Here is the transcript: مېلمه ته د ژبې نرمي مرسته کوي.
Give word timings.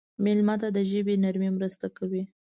مېلمه 0.23 0.55
ته 0.61 0.67
د 0.75 0.77
ژبې 0.89 1.15
نرمي 1.23 1.49
مرسته 1.57 1.85
کوي. 1.97 2.23